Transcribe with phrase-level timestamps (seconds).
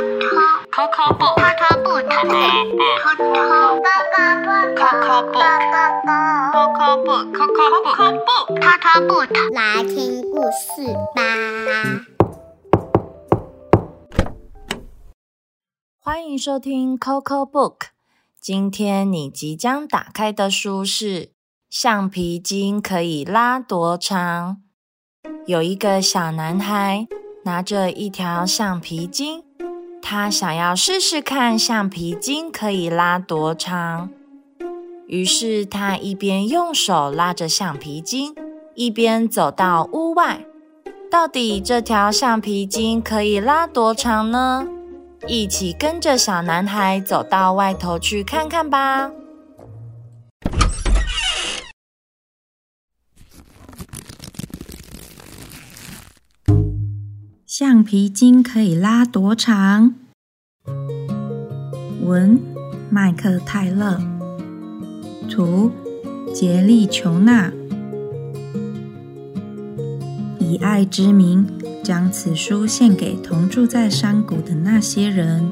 [0.00, 1.36] Coco book.
[1.36, 1.84] Coco
[7.04, 7.28] book.
[8.56, 9.28] Coco book.
[9.52, 11.20] 来听故事吧。
[15.98, 17.88] 欢迎收听 Coco Book。
[18.40, 21.26] 今天你即将打开的书是
[21.68, 24.62] 《橡皮筋可以拉多长》。
[25.46, 27.06] 有一个小男孩
[27.44, 29.44] 拿着一条橡皮筋，
[30.12, 34.10] 他想要试试看橡皮筋可以拉多长。
[35.06, 38.34] 于是他一边用手拉着橡皮筋，
[38.74, 40.44] 一边走到屋外。
[41.08, 44.66] 到底这条橡皮筋可以拉多长呢？
[45.28, 49.12] 一起跟着小男孩走到外头去看看吧。
[57.46, 59.94] 橡皮筋可以拉多长？
[62.02, 62.40] 文：
[62.88, 64.00] 麦克泰勒，
[65.28, 65.70] 图：
[66.34, 67.52] 杰利琼纳，
[70.38, 71.46] 以爱之名。
[71.82, 75.50] 将此书献给同住在山谷的那些人。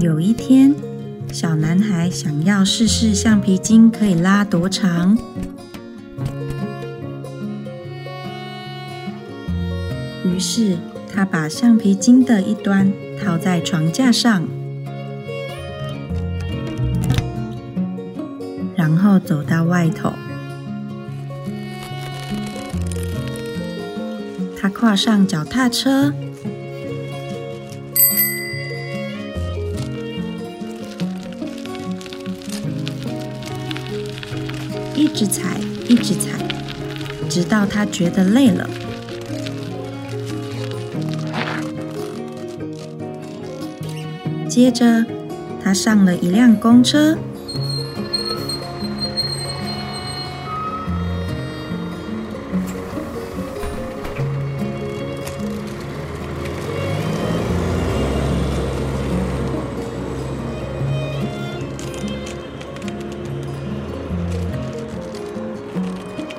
[0.00, 0.74] 有一天，
[1.32, 5.16] 小男孩想要试试橡皮筋可以拉多长，
[10.42, 10.76] 是
[11.14, 14.42] 他把橡皮筋的一端套在床架上，
[18.74, 20.12] 然后走到外头。
[24.60, 26.12] 他跨上脚踏车，
[34.96, 36.38] 一直踩，一直踩，
[37.28, 38.68] 直到他觉得累了。
[44.54, 45.06] 接着，
[45.64, 47.16] 他上了一辆公车。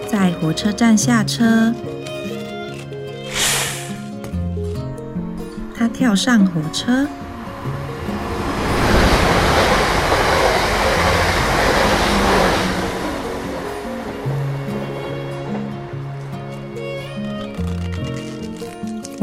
[0.08, 1.74] 在火车站下车，
[5.76, 7.08] 他跳上火车，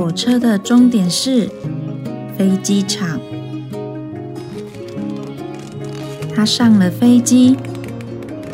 [0.00, 1.46] 火车的终点是
[2.34, 3.20] 飞机场。
[6.34, 7.54] 他上了飞机，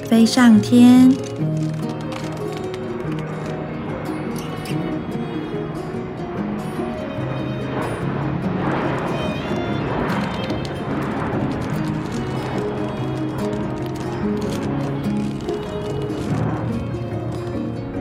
[0.08, 1.08] 飞上天。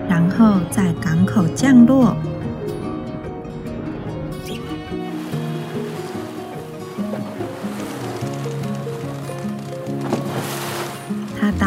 [0.09, 2.17] 然后在港口降落。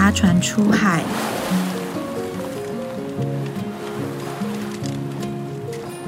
[0.08, 1.02] 搭船出海，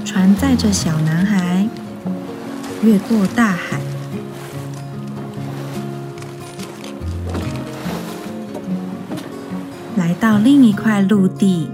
[0.06, 1.68] 船载着小男孩
[2.82, 3.78] 越过大海，
[9.98, 11.68] 来到另一块陆地。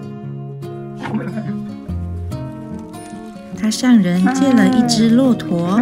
[3.57, 5.81] 他向人借了一只骆驼，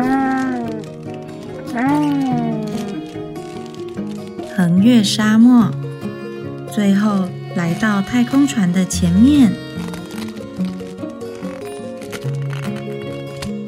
[4.55, 5.71] 横越沙漠，
[6.75, 9.53] 最后来到太空船的前面。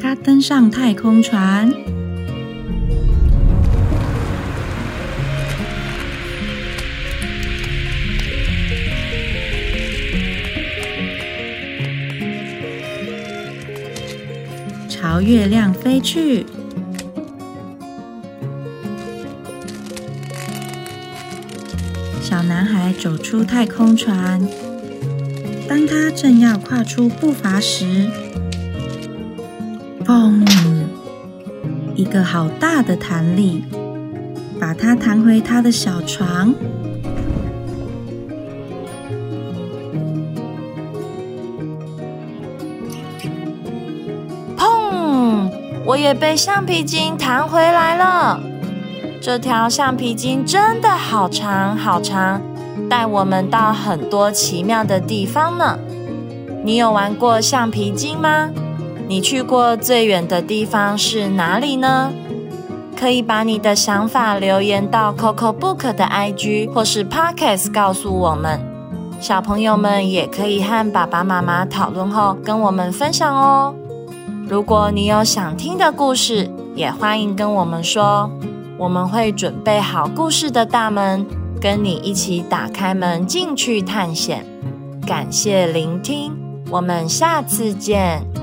[0.02, 1.72] 他登上太空船，
[14.88, 16.44] 朝月亮飞去。
[22.28, 24.40] 小男孩走出太空船，
[25.68, 28.10] 当他正要跨出步伐时，
[30.04, 30.44] 砰！
[31.94, 33.62] 一个好大的弹力，
[34.58, 36.52] 把他弹回他的小床。
[44.56, 45.48] 砰！
[45.84, 48.40] 我也被橡皮筋弹回来了。
[49.20, 52.40] 这条橡皮筋真的好长好长，
[52.88, 55.78] 带我们到很多奇妙的地方呢。
[56.62, 58.50] 你有玩过橡皮筋吗？
[59.08, 62.12] 你去过最远的地方是哪里呢？
[62.96, 68.60] 可以把你的想法留言到 Coco Book 的 IG 或是 Podcast 告诉我们。
[69.20, 73.74] 小朋友们也可以和爸爸妈妈讨论后跟我们分享哦。
[74.48, 78.30] 如果你有想听的故事，也欢迎跟我们说，
[78.78, 81.26] 我们会准备好故事的大门，
[81.60, 84.44] 跟你一起打开门进去探险。
[85.06, 86.32] 感谢聆听，
[86.70, 88.35] 我们下次见。